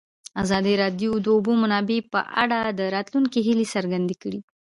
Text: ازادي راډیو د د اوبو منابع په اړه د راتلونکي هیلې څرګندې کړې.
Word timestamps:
ازادي 0.43 0.73
راډیو 0.83 1.11
د 1.19 1.21
د 1.23 1.27
اوبو 1.35 1.51
منابع 1.61 1.99
په 2.13 2.19
اړه 2.43 2.59
د 2.79 2.81
راتلونکي 2.95 3.39
هیلې 3.47 3.65
څرګندې 3.75 4.15
کړې. 4.21 4.39